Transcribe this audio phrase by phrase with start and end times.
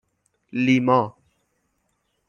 [0.63, 0.99] لیما